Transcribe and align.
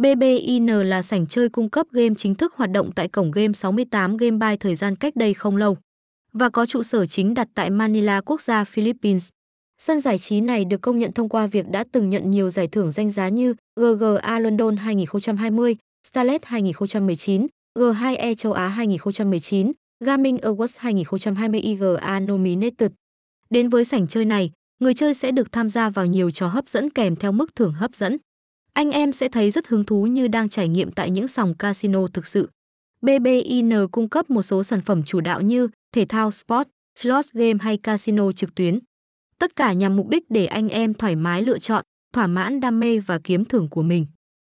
BBIN 0.00 0.66
là 0.66 1.02
sảnh 1.02 1.26
chơi 1.26 1.48
cung 1.48 1.68
cấp 1.68 1.86
game 1.90 2.14
chính 2.18 2.34
thức 2.34 2.54
hoạt 2.54 2.70
động 2.70 2.92
tại 2.92 3.08
cổng 3.08 3.30
game 3.30 3.52
68 3.52 4.16
Game 4.16 4.36
Buy 4.36 4.56
thời 4.56 4.74
gian 4.74 4.96
cách 4.96 5.16
đây 5.16 5.34
không 5.34 5.56
lâu 5.56 5.76
và 6.32 6.48
có 6.48 6.66
trụ 6.66 6.82
sở 6.82 7.06
chính 7.06 7.34
đặt 7.34 7.48
tại 7.54 7.70
Manila, 7.70 8.20
quốc 8.20 8.42
gia 8.42 8.64
Philippines. 8.64 9.28
Sân 9.78 10.00
giải 10.00 10.18
trí 10.18 10.40
này 10.40 10.64
được 10.64 10.82
công 10.82 10.98
nhận 10.98 11.12
thông 11.12 11.28
qua 11.28 11.46
việc 11.46 11.68
đã 11.68 11.84
từng 11.92 12.10
nhận 12.10 12.30
nhiều 12.30 12.50
giải 12.50 12.68
thưởng 12.68 12.92
danh 12.92 13.10
giá 13.10 13.28
như 13.28 13.54
GGA 13.80 14.38
London 14.38 14.76
2020, 14.76 15.76
Starlet 16.06 16.44
2019, 16.44 17.46
G2E 17.78 18.34
châu 18.34 18.52
Á 18.52 18.68
2019, 18.68 19.72
Gaming 20.04 20.36
Awards 20.36 20.76
2020 20.78 21.60
IGA 21.60 22.20
Nominated. 22.20 22.90
Đến 23.50 23.68
với 23.68 23.84
sảnh 23.84 24.08
chơi 24.08 24.24
này, 24.24 24.50
người 24.78 24.94
chơi 24.94 25.14
sẽ 25.14 25.30
được 25.30 25.52
tham 25.52 25.68
gia 25.68 25.90
vào 25.90 26.06
nhiều 26.06 26.30
trò 26.30 26.48
hấp 26.48 26.68
dẫn 26.68 26.90
kèm 26.90 27.16
theo 27.16 27.32
mức 27.32 27.54
thưởng 27.56 27.72
hấp 27.72 27.94
dẫn. 27.94 28.16
Anh 28.72 28.90
em 28.90 29.12
sẽ 29.12 29.28
thấy 29.28 29.50
rất 29.50 29.66
hứng 29.68 29.84
thú 29.84 30.06
như 30.06 30.28
đang 30.28 30.48
trải 30.48 30.68
nghiệm 30.68 30.92
tại 30.92 31.10
những 31.10 31.28
sòng 31.28 31.54
casino 31.54 32.06
thực 32.12 32.26
sự. 32.26 32.50
BBIN 33.02 33.88
cung 33.92 34.08
cấp 34.08 34.30
một 34.30 34.42
số 34.42 34.64
sản 34.64 34.80
phẩm 34.80 35.02
chủ 35.02 35.20
đạo 35.20 35.40
như 35.40 35.68
thể 35.92 36.04
thao 36.04 36.30
sport, 36.30 36.68
slot 36.98 37.24
game 37.32 37.58
hay 37.60 37.76
casino 37.76 38.32
trực 38.32 38.54
tuyến. 38.54 38.78
Tất 39.38 39.56
cả 39.56 39.72
nhằm 39.72 39.96
mục 39.96 40.08
đích 40.08 40.30
để 40.30 40.46
anh 40.46 40.68
em 40.68 40.94
thoải 40.94 41.16
mái 41.16 41.42
lựa 41.42 41.58
chọn, 41.58 41.84
thỏa 42.12 42.26
mãn 42.26 42.60
đam 42.60 42.80
mê 42.80 42.98
và 42.98 43.18
kiếm 43.24 43.44
thưởng 43.44 43.68
của 43.68 43.82
mình. 43.82 44.06